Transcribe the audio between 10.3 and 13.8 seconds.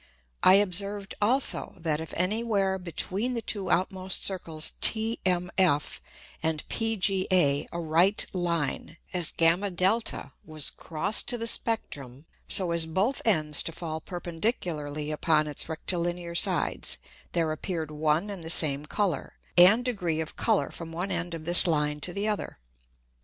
was cross to the Spectrum, so as both Ends to